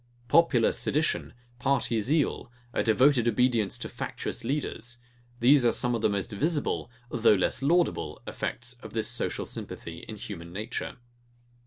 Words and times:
Popular 0.29 0.71
sedition, 0.71 1.31
party 1.59 1.99
zeal, 1.99 2.51
a 2.73 2.81
devoted 2.81 3.27
obedience 3.27 3.77
to 3.77 3.87
factious 3.87 4.43
leaders; 4.43 4.97
these 5.41 5.63
are 5.63 5.71
some 5.71 5.93
of 5.93 6.01
the 6.01 6.09
most 6.09 6.31
visible, 6.31 6.89
though 7.11 7.35
less 7.35 7.61
laudable 7.61 8.19
effects 8.25 8.73
of 8.81 8.93
this 8.93 9.07
social 9.07 9.45
sympathy 9.45 9.99
in 10.09 10.15
human 10.15 10.51
nature. 10.51 10.97